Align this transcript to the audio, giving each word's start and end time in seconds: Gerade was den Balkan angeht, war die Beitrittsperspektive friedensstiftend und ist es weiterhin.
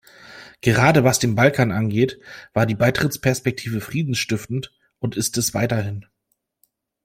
Gerade 0.61 1.03
was 1.03 1.19
den 1.19 1.35
Balkan 1.35 1.71
angeht, 1.71 2.19
war 2.53 2.65
die 2.65 2.73
Beitrittsperspektive 2.73 3.81
friedensstiftend 3.81 4.73
und 4.97 5.15
ist 5.15 5.37
es 5.37 5.53
weiterhin. 5.53 6.07